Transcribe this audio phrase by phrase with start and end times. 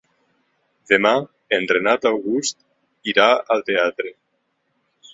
[0.91, 1.11] Demà
[1.59, 2.65] en Renat August
[3.15, 4.19] irà al teatre.